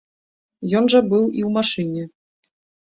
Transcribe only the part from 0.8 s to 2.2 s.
жа быў і ў машыне.